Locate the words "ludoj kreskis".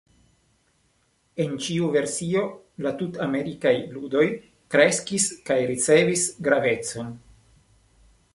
3.99-5.29